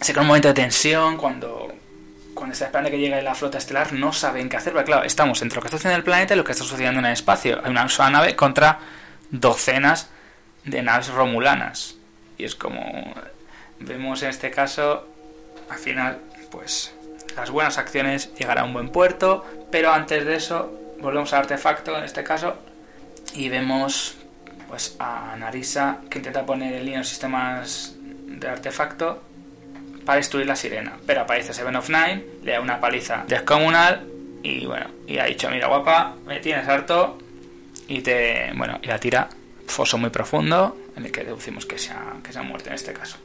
Se 0.00 0.12
crea 0.12 0.22
un 0.22 0.28
momento 0.28 0.48
de 0.48 0.54
tensión 0.54 1.16
cuando, 1.16 1.72
cuando 2.34 2.52
está 2.52 2.66
esperando 2.66 2.90
que 2.90 2.98
llegue 2.98 3.22
la 3.22 3.34
flota 3.34 3.58
estelar, 3.58 3.92
no 3.92 4.12
saben 4.12 4.48
qué 4.48 4.56
hacer, 4.56 4.72
porque 4.72 4.86
claro, 4.86 5.04
estamos 5.04 5.42
entre 5.42 5.56
lo 5.56 5.62
que 5.62 5.68
está 5.68 5.76
sucediendo 5.78 5.96
en 5.96 6.00
el 6.00 6.04
planeta 6.04 6.34
y 6.34 6.36
lo 6.36 6.44
que 6.44 6.52
está 6.52 6.64
sucediendo 6.64 7.00
en 7.00 7.06
el 7.06 7.12
espacio. 7.12 7.60
Hay 7.62 7.70
una 7.70 7.88
sola 7.88 8.10
nave 8.10 8.36
contra 8.36 8.78
docenas 9.30 10.10
de 10.64 10.82
naves 10.82 11.08
romulanas. 11.08 11.96
Y 12.38 12.44
es 12.44 12.54
como 12.54 13.14
vemos 13.80 14.22
en 14.22 14.30
este 14.30 14.50
caso 14.50 15.06
al 15.70 15.78
final, 15.78 16.18
pues 16.50 16.92
las 17.36 17.50
buenas 17.50 17.78
acciones 17.78 18.34
llegarán 18.34 18.64
a 18.64 18.66
un 18.66 18.72
buen 18.72 18.88
puerto, 18.90 19.44
pero 19.70 19.92
antes 19.92 20.24
de 20.24 20.36
eso 20.36 20.72
volvemos 21.00 21.32
al 21.32 21.40
artefacto 21.40 21.96
en 21.96 22.04
este 22.04 22.24
caso 22.24 22.56
y 23.34 23.48
vemos 23.48 24.16
pues 24.68 24.96
a 24.98 25.34
Narisa 25.38 25.98
que 26.08 26.18
intenta 26.18 26.44
poner 26.44 26.74
en 26.74 26.84
línea 26.84 26.98
los 26.98 27.08
sistemas 27.08 27.94
de 27.98 28.48
artefacto 28.48 29.22
para 30.04 30.16
destruir 30.16 30.46
la 30.46 30.56
sirena, 30.56 30.98
pero 31.06 31.22
aparece 31.22 31.52
Seven 31.52 31.76
of 31.76 31.88
Nine, 31.88 32.24
le 32.42 32.52
da 32.52 32.60
una 32.60 32.80
paliza 32.80 33.24
descomunal 33.26 34.06
y 34.42 34.66
bueno, 34.66 34.86
y 35.06 35.18
ha 35.18 35.24
dicho, 35.24 35.50
mira 35.50 35.68
guapa, 35.68 36.16
me 36.26 36.40
tienes 36.40 36.66
harto 36.66 37.18
y 37.88 38.00
te, 38.00 38.52
bueno, 38.54 38.78
y 38.82 38.86
la 38.86 38.98
tira 38.98 39.28
foso 39.66 39.98
muy 39.98 40.10
profundo 40.10 40.76
en 40.96 41.06
el 41.06 41.12
que 41.12 41.24
deducimos 41.24 41.66
que 41.66 41.78
se 41.78 41.92
ha, 41.92 42.14
que 42.22 42.32
se 42.32 42.38
ha 42.38 42.42
muerto 42.42 42.68
en 42.70 42.74
este 42.74 42.92
caso. 42.92 43.18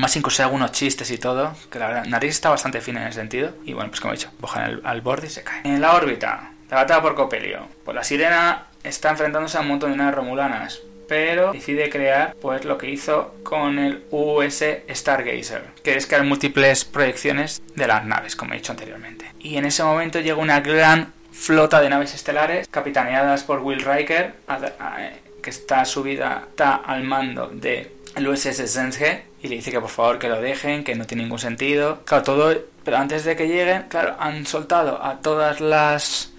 Además, 0.00 0.16
incluso 0.16 0.42
algunos 0.42 0.72
chistes 0.72 1.10
y 1.10 1.18
todo, 1.18 1.54
que 1.70 1.78
la 1.78 1.88
verdad, 1.88 2.04
nariz 2.06 2.30
está 2.30 2.48
bastante 2.48 2.80
fina 2.80 3.02
en 3.02 3.08
ese 3.08 3.20
sentido. 3.20 3.52
Y 3.66 3.74
bueno, 3.74 3.90
pues 3.90 4.00
como 4.00 4.14
he 4.14 4.16
dicho, 4.16 4.30
bajan 4.40 4.80
al, 4.82 5.00
borde 5.02 5.26
y 5.26 5.30
se 5.30 5.42
cae. 5.42 5.60
En 5.64 5.78
la 5.78 5.94
órbita, 5.94 6.52
la 6.70 6.76
batalla 6.76 7.02
por 7.02 7.14
Copelio. 7.14 7.68
Pues 7.84 7.94
la 7.94 8.02
sirena 8.02 8.68
está 8.82 9.10
enfrentándose 9.10 9.58
a 9.58 9.60
un 9.60 9.68
montón 9.68 9.90
de 9.90 9.98
naves 9.98 10.14
romulanas, 10.14 10.80
pero 11.06 11.52
decide 11.52 11.90
crear 11.90 12.34
pues 12.40 12.64
lo 12.64 12.78
que 12.78 12.88
hizo 12.88 13.34
con 13.42 13.78
el 13.78 14.04
US 14.10 14.64
Stargazer, 14.88 15.64
que 15.84 15.98
es 15.98 16.06
crear 16.06 16.24
múltiples 16.24 16.86
proyecciones 16.86 17.60
de 17.74 17.86
las 17.86 18.02
naves, 18.06 18.36
como 18.36 18.54
he 18.54 18.56
dicho 18.56 18.72
anteriormente. 18.72 19.26
Y 19.38 19.58
en 19.58 19.66
ese 19.66 19.84
momento 19.84 20.20
llega 20.20 20.36
una 20.36 20.60
gran 20.60 21.12
flota 21.30 21.82
de 21.82 21.90
naves 21.90 22.14
estelares 22.14 22.68
capitaneadas 22.68 23.44
por 23.44 23.58
Will 23.58 23.82
Riker, 23.82 24.32
que 25.42 25.50
está 25.50 25.84
subida, 25.84 26.44
está 26.48 26.76
al 26.76 27.02
mando 27.02 27.48
de 27.48 28.00
el 28.16 28.26
USS 28.26 28.72
Zenshe 28.72 29.29
y 29.42 29.48
le 29.48 29.56
dice 29.56 29.70
que 29.70 29.80
por 29.80 29.90
favor 29.90 30.18
que 30.18 30.28
lo 30.28 30.40
dejen, 30.40 30.84
que 30.84 30.94
no 30.94 31.06
tiene 31.06 31.22
ningún 31.24 31.38
sentido. 31.38 32.02
Claro, 32.04 32.24
todo, 32.24 32.54
pero 32.84 32.98
antes 32.98 33.24
de 33.24 33.36
que 33.36 33.48
lleguen, 33.48 33.84
claro, 33.88 34.16
han 34.18 34.46
soltado 34.46 35.02
a 35.02 35.20
todas 35.20 35.60
las 35.60 36.32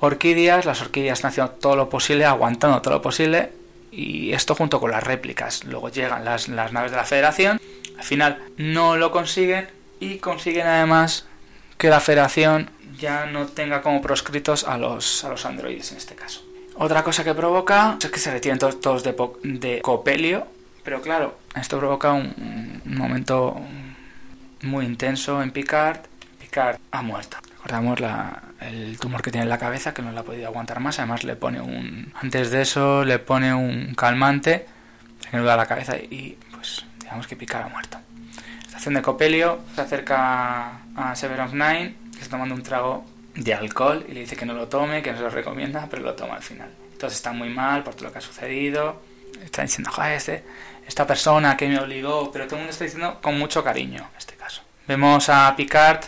orquídeas, 0.00 0.64
las 0.64 0.80
orquídeas 0.82 1.18
están 1.18 1.30
haciendo 1.30 1.52
todo 1.52 1.76
lo 1.76 1.88
posible, 1.88 2.24
aguantando 2.24 2.82
todo 2.82 2.94
lo 2.94 3.02
posible, 3.02 3.52
y 3.92 4.32
esto 4.32 4.54
junto 4.54 4.80
con 4.80 4.90
las 4.90 5.04
réplicas. 5.04 5.64
Luego 5.64 5.88
llegan 5.90 6.24
las, 6.24 6.48
las 6.48 6.72
naves 6.72 6.90
de 6.90 6.96
la 6.96 7.04
Federación, 7.04 7.60
al 7.96 8.04
final 8.04 8.38
no 8.56 8.96
lo 8.96 9.12
consiguen 9.12 9.68
y 10.00 10.18
consiguen 10.18 10.66
además 10.66 11.26
que 11.78 11.88
la 11.88 12.00
Federación 12.00 12.70
ya 12.98 13.26
no 13.26 13.46
tenga 13.46 13.82
como 13.82 14.02
proscritos 14.02 14.64
a 14.64 14.76
los, 14.76 15.24
a 15.24 15.28
los 15.28 15.44
androides 15.46 15.92
en 15.92 15.98
este 15.98 16.14
caso. 16.16 16.42
Otra 16.76 17.04
cosa 17.04 17.22
que 17.22 17.34
provoca 17.34 17.96
es 18.02 18.10
que 18.10 18.18
se 18.18 18.32
retiren 18.32 18.58
todos, 18.58 18.80
todos 18.80 19.04
de, 19.04 19.14
de 19.42 19.80
copelio, 19.82 20.46
pero 20.82 21.00
claro, 21.00 21.36
esto 21.54 21.78
provoca 21.78 22.12
un, 22.12 22.80
momento 22.84 23.60
muy 24.62 24.86
intenso 24.86 25.42
en 25.42 25.50
Picard. 25.50 26.00
Picard 26.40 26.78
ha 26.90 27.02
muerto. 27.02 27.36
Recordamos 27.50 28.00
la, 28.00 28.42
el 28.60 28.98
tumor 28.98 29.22
que 29.22 29.30
tiene 29.30 29.44
en 29.44 29.50
la 29.50 29.58
cabeza, 29.58 29.92
que 29.94 30.02
no 30.02 30.12
le 30.12 30.20
ha 30.20 30.22
podido 30.22 30.46
aguantar 30.46 30.80
más. 30.80 30.98
Además, 30.98 31.24
le 31.24 31.36
pone 31.36 31.60
un. 31.60 32.12
Antes 32.20 32.50
de 32.50 32.62
eso, 32.62 33.04
le 33.04 33.18
pone 33.18 33.54
un 33.54 33.94
calmante 33.94 34.66
que 35.30 35.36
no 35.36 35.44
da 35.44 35.56
la 35.56 35.66
cabeza 35.66 35.96
y, 35.96 36.38
pues, 36.52 36.84
digamos 37.00 37.26
que 37.26 37.36
Picard 37.36 37.66
ha 37.66 37.68
muerto. 37.68 37.98
Estación 38.66 38.94
de 38.94 39.02
Copelio 39.02 39.60
se 39.74 39.82
acerca 39.82 40.80
a 40.96 41.14
Seven 41.14 41.40
of 41.40 41.52
Nine, 41.52 41.94
que 42.12 42.20
está 42.20 42.36
tomando 42.36 42.54
un 42.54 42.62
trago 42.62 43.04
de 43.34 43.54
alcohol 43.54 44.04
y 44.08 44.12
le 44.12 44.20
dice 44.20 44.36
que 44.36 44.46
no 44.46 44.54
lo 44.54 44.68
tome, 44.68 45.02
que 45.02 45.12
no 45.12 45.18
se 45.18 45.24
lo 45.24 45.30
recomienda, 45.30 45.86
pero 45.90 46.02
lo 46.02 46.14
toma 46.14 46.36
al 46.36 46.42
final. 46.42 46.70
Entonces 46.92 47.18
está 47.18 47.32
muy 47.32 47.48
mal 47.48 47.82
por 47.82 47.94
todo 47.94 48.06
lo 48.06 48.12
que 48.12 48.18
ha 48.18 48.22
sucedido. 48.22 49.00
Está 49.44 49.62
diciendo, 49.62 49.90
joder, 49.90 50.12
este, 50.12 50.44
esta 50.86 51.06
persona 51.06 51.56
que 51.56 51.68
me 51.68 51.78
obligó, 51.78 52.30
pero 52.32 52.46
todo 52.46 52.56
el 52.56 52.60
mundo 52.62 52.72
está 52.72 52.84
diciendo 52.84 53.18
con 53.20 53.38
mucho 53.38 53.62
cariño 53.62 54.08
en 54.10 54.18
este 54.18 54.34
caso. 54.34 54.62
Vemos 54.86 55.28
a 55.28 55.54
Picard 55.56 56.04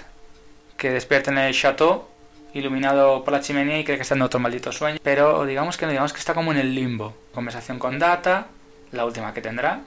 que 0.76 0.90
despierta 0.90 1.30
en 1.30 1.38
el 1.38 1.54
chateau, 1.54 2.08
iluminado 2.52 3.24
por 3.24 3.32
la 3.32 3.40
chimenea 3.40 3.78
y 3.78 3.84
cree 3.84 3.96
que 3.96 4.02
está 4.02 4.14
en 4.14 4.22
otro 4.22 4.40
maldito 4.40 4.72
sueño, 4.72 4.98
pero 5.02 5.44
digamos 5.44 5.76
que 5.76 5.86
digamos 5.86 6.12
que 6.12 6.18
está 6.18 6.34
como 6.34 6.52
en 6.52 6.58
el 6.58 6.74
limbo. 6.74 7.16
Conversación 7.32 7.78
con 7.78 7.98
Data, 7.98 8.46
la 8.92 9.04
última 9.04 9.32
que 9.32 9.40
tendrá, 9.40 9.80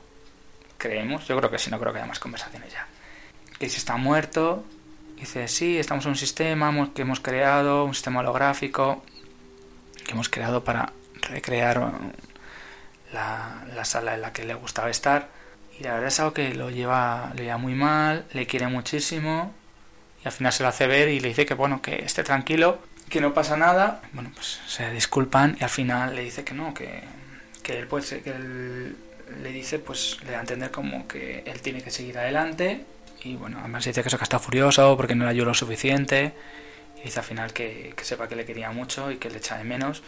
creemos, 0.77 1.27
yo 1.27 1.37
creo 1.37 1.49
que 1.49 1.57
sí, 1.59 1.69
no 1.69 1.79
creo 1.79 1.91
que 1.93 1.99
haya 1.99 2.07
más 2.07 2.19
conversaciones 2.19 2.71
ya. 2.71 2.87
Que 3.59 3.69
si 3.69 3.77
está 3.77 3.97
muerto, 3.97 4.63
dice, 5.15 5.47
sí, 5.47 5.77
estamos 5.77 6.05
en 6.05 6.11
un 6.11 6.17
sistema 6.17 6.89
que 6.93 7.01
hemos 7.01 7.19
creado, 7.19 7.85
un 7.85 7.93
sistema 7.93 8.19
holográfico, 8.19 9.03
que 10.05 10.11
hemos 10.11 10.29
creado 10.29 10.63
para 10.63 10.93
recrear 11.21 11.91
la, 13.75 13.85
sala 13.85 14.15
en 14.15 14.21
la 14.21 14.33
que 14.33 14.45
le 14.45 14.53
gustaba 14.53 14.89
estar. 14.89 15.27
Y 15.79 15.83
la 15.83 15.93
verdad 15.93 16.07
es 16.07 16.19
algo 16.19 16.33
que 16.33 16.53
lo 16.53 16.69
lleva, 16.69 17.31
le 17.35 17.43
lleva 17.43 17.57
muy 17.57 17.75
mal, 17.75 18.25
le 18.33 18.47
quiere 18.47 18.67
muchísimo. 18.67 19.53
Y 20.23 20.27
al 20.27 20.31
final 20.31 20.51
se 20.51 20.63
lo 20.63 20.69
hace 20.69 20.87
ver 20.87 21.09
y 21.09 21.19
le 21.19 21.29
dice 21.29 21.45
que 21.45 21.53
bueno, 21.53 21.81
que 21.81 22.03
esté 22.03 22.23
tranquilo, 22.23 22.79
que 23.09 23.21
no 23.21 23.33
pasa 23.33 23.57
nada. 23.57 24.01
Bueno, 24.13 24.31
pues 24.33 24.59
se 24.67 24.89
disculpan 24.91 25.57
y 25.59 25.63
al 25.63 25.69
final 25.69 26.15
le 26.15 26.23
dice 26.23 26.43
que 26.43 26.53
no, 26.53 26.73
que, 26.73 27.03
que 27.63 27.79
él 27.79 27.87
puede 27.87 28.21
que 28.21 28.29
él 28.31 28.95
le 29.43 29.51
dice, 29.51 29.79
pues 29.79 30.17
le 30.25 30.31
da 30.31 30.37
a 30.37 30.41
entender 30.41 30.71
como 30.71 31.07
que 31.07 31.43
él 31.45 31.61
tiene 31.61 31.81
que 31.81 31.91
seguir 31.91 32.17
adelante. 32.17 32.85
Y 33.23 33.35
bueno, 33.35 33.57
además 33.59 33.85
dice 33.85 34.01
que 34.01 34.07
eso 34.07 34.17
que 34.17 34.23
está 34.23 34.39
furioso 34.39 34.95
porque 34.97 35.15
no 35.15 35.25
le 35.25 35.31
ayudó 35.31 35.47
lo 35.47 35.53
suficiente. 35.53 36.33
Y 36.97 37.03
dice 37.03 37.19
al 37.19 37.25
final 37.25 37.53
que, 37.53 37.93
que 37.95 38.03
sepa 38.03 38.27
que 38.27 38.35
le 38.35 38.45
quería 38.45 38.71
mucho 38.71 39.11
y 39.11 39.17
que 39.17 39.29
le 39.29 39.37
echa 39.37 39.57
de 39.57 39.63
menos 39.63 40.01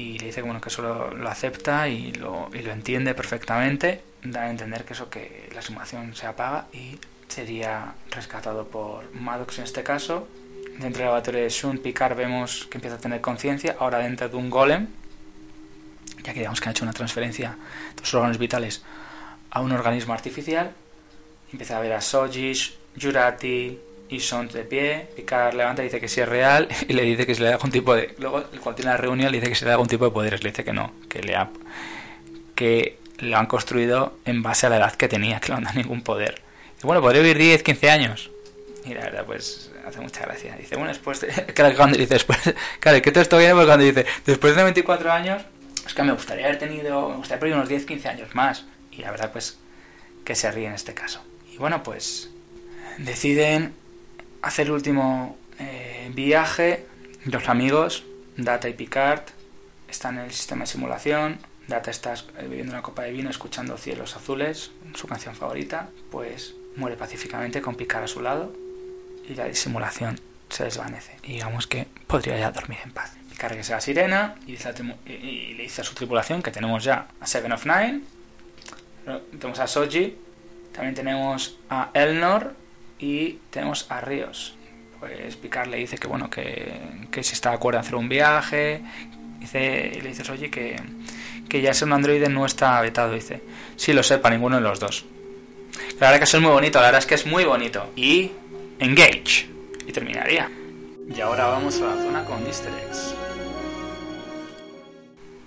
y 0.00 0.18
le 0.18 0.26
dice 0.26 0.40
que, 0.40 0.46
bueno, 0.46 0.60
que 0.62 0.70
eso 0.70 0.80
lo, 0.82 1.28
acepta 1.28 1.88
y 1.88 2.12
lo, 2.12 2.48
y 2.54 2.60
lo, 2.60 2.72
entiende 2.72 3.14
perfectamente, 3.14 4.02
da 4.22 4.44
a 4.44 4.50
entender 4.50 4.84
que 4.84 4.94
eso 4.94 5.10
que 5.10 5.50
la 5.54 5.60
simulación 5.60 6.14
se 6.14 6.26
apaga 6.26 6.68
y 6.72 6.98
sería 7.28 7.92
rescatado 8.10 8.66
por 8.66 9.14
Maddox 9.14 9.58
en 9.58 9.64
este 9.64 9.82
caso. 9.82 10.26
Dentro 10.78 11.00
del 11.00 11.06
laboratorio 11.06 11.42
de 11.42 11.50
Shun, 11.50 11.78
Picard 11.78 12.16
vemos 12.16 12.66
que 12.70 12.78
empieza 12.78 12.96
a 12.96 12.98
tener 13.00 13.20
conciencia, 13.20 13.76
ahora 13.78 13.98
dentro 13.98 14.28
de 14.30 14.36
un 14.36 14.48
golem, 14.48 14.88
ya 16.22 16.32
que 16.32 16.40
digamos 16.40 16.60
que 16.60 16.70
ha 16.70 16.72
hecho 16.72 16.84
una 16.84 16.94
transferencia 16.94 17.58
de 17.94 18.02
sus 18.02 18.14
órganos 18.14 18.38
vitales 18.38 18.82
a 19.50 19.60
un 19.60 19.72
organismo 19.72 20.14
artificial. 20.14 20.72
Empieza 21.52 21.76
a 21.76 21.80
ver 21.80 21.92
a 21.92 22.00
Sojish, 22.00 22.78
Jurati, 22.98 23.78
y 24.10 24.18
son 24.18 24.48
de 24.48 24.64
pie, 24.64 25.06
Picard 25.14 25.54
levanta 25.54 25.82
y 25.82 25.84
dice 25.86 26.00
que 26.00 26.08
sí 26.08 26.20
es 26.20 26.28
real 26.28 26.68
y 26.88 26.92
le 26.92 27.02
dice 27.02 27.26
que 27.26 27.34
se 27.34 27.42
le 27.42 27.48
da 27.48 27.54
algún 27.54 27.70
tipo 27.70 27.94
de... 27.94 28.14
Luego, 28.18 28.42
cuando 28.60 28.74
tiene 28.74 28.90
la 28.90 28.96
reunión, 28.96 29.30
le 29.30 29.38
dice 29.38 29.48
que 29.48 29.54
se 29.54 29.64
le 29.64 29.68
da 29.68 29.74
algún 29.74 29.88
tipo 29.88 30.04
de 30.04 30.10
poderes, 30.10 30.42
le 30.42 30.50
dice 30.50 30.64
que 30.64 30.72
no, 30.72 30.92
que 31.08 31.22
le 31.22 31.36
ha... 31.36 31.48
que 32.56 32.98
lo 33.18 33.36
han 33.36 33.46
construido 33.46 34.18
en 34.24 34.42
base 34.42 34.66
a 34.66 34.70
la 34.70 34.78
edad 34.78 34.94
que 34.94 35.06
tenía, 35.06 35.40
que 35.40 35.50
no 35.50 35.58
han 35.58 35.64
dado 35.64 35.78
ningún 35.78 36.02
poder. 36.02 36.42
Y 36.82 36.86
bueno, 36.86 37.00
podría 37.00 37.22
vivir 37.22 37.38
10, 37.38 37.62
15 37.62 37.90
años. 37.90 38.30
Y 38.84 38.94
la 38.94 39.02
verdad, 39.02 39.24
pues 39.26 39.70
hace 39.86 40.00
mucha 40.00 40.22
gracia. 40.22 40.56
Dice, 40.56 40.74
bueno, 40.74 40.88
después... 40.88 41.20
De... 41.20 41.28
claro, 41.54 41.76
cuando 41.76 41.96
dice 41.96 42.14
después... 42.14 42.38
Claro, 42.80 43.00
que 43.02 43.12
todo 43.12 43.22
esto 43.22 43.38
viene 43.38 43.52
porque 43.52 43.66
cuando 43.66 43.84
dice, 43.84 44.06
después 44.26 44.56
de 44.56 44.64
24 44.64 45.12
años, 45.12 45.42
es 45.86 45.94
que 45.94 46.02
me 46.02 46.12
gustaría 46.12 46.46
haber 46.46 46.58
tenido... 46.58 47.10
Me 47.10 47.16
gustaría 47.16 47.42
haber 47.42 47.54
unos 47.54 47.68
10, 47.68 47.84
15 47.84 48.08
años 48.08 48.34
más. 48.34 48.64
Y 48.90 49.02
la 49.02 49.10
verdad, 49.10 49.30
pues, 49.30 49.58
que 50.24 50.34
se 50.34 50.50
ríe 50.50 50.66
en 50.66 50.72
este 50.72 50.94
caso. 50.94 51.22
Y 51.52 51.58
bueno, 51.58 51.82
pues 51.82 52.30
deciden 52.98 53.74
hacer 54.42 54.66
el 54.66 54.72
último 54.72 55.36
eh, 55.58 56.10
viaje. 56.14 56.86
Los 57.24 57.48
amigos, 57.48 58.04
Data 58.36 58.68
y 58.68 58.74
Picard, 58.74 59.22
están 59.88 60.18
en 60.18 60.24
el 60.24 60.32
sistema 60.32 60.62
de 60.62 60.66
simulación. 60.66 61.38
Data 61.68 61.90
está 61.90 62.14
eh, 62.14 62.22
bebiendo 62.42 62.72
una 62.72 62.82
copa 62.82 63.02
de 63.02 63.12
vino, 63.12 63.30
escuchando 63.30 63.76
Cielos 63.76 64.16
Azules, 64.16 64.72
su 64.94 65.06
canción 65.06 65.34
favorita. 65.34 65.88
Pues 66.10 66.54
muere 66.76 66.96
pacíficamente 66.96 67.60
con 67.60 67.74
Picard 67.74 68.04
a 68.04 68.08
su 68.08 68.20
lado 68.20 68.52
y 69.28 69.34
la 69.34 69.52
simulación 69.54 70.18
se 70.48 70.64
desvanece. 70.64 71.16
Y 71.22 71.34
digamos 71.34 71.66
que 71.66 71.86
podría 72.06 72.38
ya 72.38 72.50
dormir 72.50 72.78
en 72.84 72.92
paz. 72.92 73.12
Picard 73.30 73.50
regresa 73.50 73.74
a 73.74 73.76
la 73.76 73.80
sirena 73.80 74.34
y, 74.46 74.52
y, 75.06 75.54
le 75.54 75.62
dice 75.62 75.82
a 75.82 75.84
su 75.84 75.94
tripulación 75.94 76.42
que 76.42 76.50
tenemos 76.50 76.82
ya 76.82 77.08
a 77.20 77.26
Seven 77.26 77.52
of 77.52 77.64
Nine, 77.66 78.00
tenemos 79.38 79.58
a 79.58 79.66
Soji, 79.66 80.16
también 80.72 80.94
tenemos 80.94 81.58
a 81.68 81.90
Elnor 81.94 82.54
y 83.00 83.38
tenemos 83.50 83.86
a 83.90 84.00
Ríos. 84.00 84.54
Pues 84.98 85.36
Picard 85.36 85.68
le 85.68 85.78
dice 85.78 85.96
que 85.96 86.06
bueno, 86.06 86.28
que, 86.28 86.72
que 87.10 87.22
si 87.22 87.32
está 87.32 87.50
de 87.50 87.56
acuerdo 87.56 87.78
en 87.78 87.84
hacer 87.84 87.94
un 87.94 88.08
viaje. 88.08 88.82
Dice, 89.38 89.92
y 89.96 90.00
le 90.02 90.10
dices, 90.10 90.28
oye, 90.28 90.50
que, 90.50 90.76
que 91.48 91.62
ya 91.62 91.72
ser 91.72 91.88
un 91.88 91.94
androide 91.94 92.28
no 92.28 92.44
está 92.44 92.80
vetado. 92.82 93.14
Dice, 93.14 93.42
sí 93.76 93.94
lo 93.94 94.02
sé, 94.02 94.18
para 94.18 94.34
ninguno 94.34 94.56
de 94.56 94.62
los 94.62 94.78
dos. 94.78 95.06
La 95.98 96.08
verdad 96.08 96.18
que 96.18 96.24
eso 96.24 96.36
es 96.36 96.42
muy 96.42 96.52
bonito, 96.52 96.78
la 96.78 96.86
verdad 96.86 96.98
es 96.98 97.06
que 97.06 97.14
es 97.14 97.26
muy 97.26 97.44
bonito. 97.44 97.90
Y 97.96 98.30
engage. 98.78 99.48
Y 99.86 99.92
terminaría. 99.92 100.50
Y 101.08 101.20
ahora 101.20 101.46
vamos 101.46 101.80
a 101.80 101.86
la 101.86 102.02
zona 102.02 102.24
con 102.24 102.46
Easter 102.46 102.72
eggs. 102.86 103.14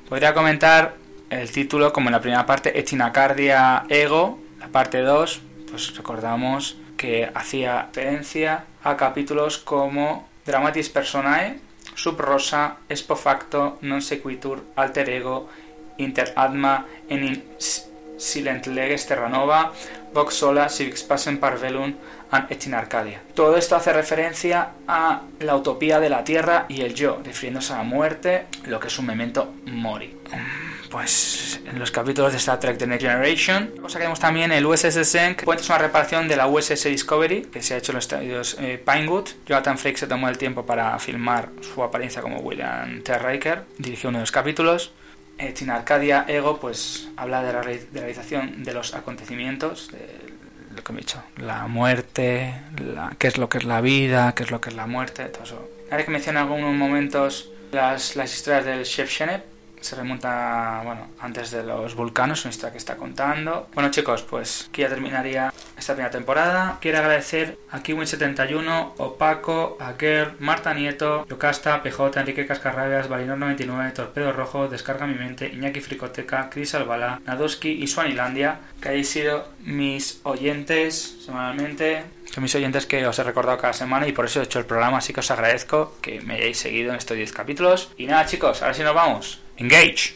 Podría 0.10 0.34
comentar 0.34 0.96
el 1.30 1.52
título 1.52 1.94
como 1.94 2.10
en 2.10 2.14
la 2.14 2.22
primera 2.22 2.46
parte, 2.46 2.78
Echinacardia 2.78 3.86
Ego, 3.90 4.40
la 4.60 4.68
parte 4.68 5.00
2, 5.00 5.42
pues 5.72 5.96
recordamos 5.96 6.78
que 7.04 7.30
hacía 7.36 7.90
referencia 7.94 8.64
a 8.82 8.96
capítulos 8.96 9.58
como 9.58 10.30
Dramatis 10.46 10.88
Personae, 10.88 11.60
Sub 11.96 12.18
Rosa, 12.18 12.78
Expo 12.88 13.18
Facto, 13.20 13.76
Non 13.84 14.00
Sequitur, 14.00 14.64
Alter 14.80 15.12
Ego, 15.12 15.52
Inter 16.00 16.32
Adma, 16.40 16.88
en 17.12 17.44
Silent 18.16 18.72
Leges 18.72 19.04
Terranova, 19.04 19.76
Vox 20.16 20.32
Sola, 20.40 20.72
Civics 20.72 21.04
Passem 21.04 21.44
Parvelum, 21.44 21.92
and 22.32 22.48
in 22.64 22.74
Arcadia. 22.74 23.20
Todo 23.36 23.60
esto 23.60 23.76
hace 23.76 23.92
referencia 23.92 24.80
a 24.88 25.28
la 25.44 25.58
utopía 25.58 26.00
de 26.00 26.08
la 26.08 26.24
Tierra 26.24 26.68
y 26.70 26.88
el 26.88 26.96
yo, 26.96 27.20
refiriéndose 27.20 27.74
a 27.74 27.80
la 27.80 27.84
muerte, 27.84 28.48
lo 28.64 28.80
que 28.80 28.88
es 28.88 28.98
un 28.98 29.08
memento 29.08 29.52
mori 29.66 30.16
pues 30.94 31.60
en 31.66 31.80
los 31.80 31.90
capítulos 31.90 32.34
de 32.34 32.38
Star 32.38 32.60
Trek 32.60 32.78
The 32.78 32.86
Next 32.86 33.02
Generation. 33.02 33.72
Cosa 33.82 34.00
que 34.00 34.08
también 34.20 34.52
el 34.52 34.64
USS 34.64 35.10
Zenk, 35.10 35.44
pues 35.44 35.62
es 35.62 35.68
una 35.68 35.80
reparación 35.80 36.28
de 36.28 36.36
la 36.36 36.46
USS 36.46 36.84
Discovery 36.84 37.42
que 37.52 37.64
se 37.64 37.74
ha 37.74 37.78
hecho 37.78 37.94
en 37.94 37.96
los 37.96 38.06
estudios 38.06 38.58
eh, 38.60 38.78
Pinewood. 38.78 39.28
Jonathan 39.48 39.80
Frakes 39.80 40.02
se 40.02 40.08
tomó 40.08 40.30
el 40.30 40.38
tiempo 40.38 40.68
para 40.68 41.00
filmar 41.00 41.50
su 41.62 41.82
apariencia 41.82 42.22
como 42.22 42.38
William 42.42 43.02
T. 43.02 43.18
Riker, 43.18 43.64
dirigió 43.80 44.10
uno 44.10 44.20
de 44.20 44.22
los 44.22 44.32
capítulos. 44.32 44.92
Eh, 45.40 45.56
Arcadia 45.68 46.26
Ego 46.28 46.60
pues 46.60 47.10
habla 47.18 47.42
de 47.42 47.54
la, 47.54 47.64
realización 47.64 48.64
de 48.64 48.76
los 48.76 48.94
acontecimientos, 48.94 49.90
lo 50.76 50.84
que 50.84 50.94
he 50.94 50.96
dicho, 50.98 51.24
la 51.38 51.66
muerte, 51.66 52.54
qué 53.18 53.28
es 53.28 53.40
lo 53.40 53.50
que 53.50 53.58
es 53.58 53.64
la 53.64 53.82
vida, 53.82 54.36
qué 54.36 54.44
es 54.44 54.52
lo 54.52 54.62
que 54.62 54.70
es 54.70 54.76
la 54.76 54.86
muerte, 54.86 55.26
todo 55.26 55.44
eso. 55.44 55.70
Ahora 55.90 56.06
que 56.06 56.12
menciona 56.12 56.42
en 56.42 56.48
algunos 56.50 56.76
momentos 56.76 57.50
las, 57.72 58.16
las 58.16 58.32
historias 58.32 58.66
del 58.66 58.84
Chef 58.84 59.10
Shenep, 59.10 59.53
se 59.84 59.96
remonta, 59.96 60.82
bueno, 60.84 61.10
antes 61.20 61.52
de 61.52 61.64
los 61.64 61.96
vulcanos, 61.96 62.46
una 62.46 62.52
historia 62.52 62.72
que 62.72 62.78
está 62.78 62.96
contando. 62.96 63.68
Bueno 63.74 63.92
chicos, 63.92 64.24
pues 64.24 64.68
aquí 64.70 64.82
ya 64.82 64.90
terminaría 64.90 65.54
esta 65.78 65.94
primera 65.94 66.12
temporada. 66.12 66.78
Quiero 66.82 67.00
agradecer 67.00 67.58
a 67.72 67.82
Kiwin71, 67.82 68.94
Opaco, 68.98 69.78
a 69.80 69.94
Marta 70.40 70.74
Nieto, 70.74 71.26
Yocasta, 71.28 71.82
PJ, 71.84 72.20
Enrique 72.20 72.46
Cascarrabias, 72.46 73.10
Valinor99, 73.10 73.94
Torpedo 73.94 74.32
Rojo, 74.32 74.68
Descarga 74.68 75.08
Mi 75.08 75.16
Mente, 75.16 75.48
Iñaki 75.48 75.82
Fricoteca, 75.82 76.50
Cris 76.50 76.76
Albala, 76.76 77.22
Nadoski 77.26 77.70
y 77.70 77.88
Swanilandia, 77.88 78.60
que 78.82 78.90
hayáis 78.90 79.10
sido 79.10 79.48
mis 79.60 80.22
oyentes 80.24 81.18
semanalmente. 81.26 82.04
Son 82.32 82.42
mis 82.42 82.56
oyentes 82.56 82.88
que 82.88 83.06
os 83.06 83.20
he 83.20 83.24
recordado 83.24 83.58
cada 83.58 83.74
semana 83.74 84.08
y 84.08 84.12
por 84.12 84.26
eso 84.26 84.40
he 84.40 84.44
hecho 84.44 84.60
el 84.60 84.66
programa, 84.66 84.98
así 84.98 85.14
que 85.14 85.20
os 85.20 85.30
agradezco 85.30 85.96
que 86.02 86.22
me 86.22 86.36
hayáis 86.36 86.58
seguido 86.58 86.92
en 86.92 86.98
estos 86.98 87.16
10 87.16 87.32
capítulos. 87.32 87.92
Y 87.98 88.08
nada 88.08 88.26
chicos, 88.26 88.62
ahora 88.62 88.74
sí 88.74 88.82
nos 88.82 88.96
vamos. 88.96 89.43
Engage! 89.60 90.16